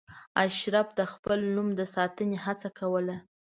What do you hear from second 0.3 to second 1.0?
اشراف